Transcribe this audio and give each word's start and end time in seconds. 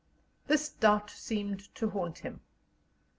This 0.47 0.67
doubt 0.67 1.11
seemed 1.11 1.75
to 1.75 1.91
haunt 1.91 2.17
him. 2.25 2.41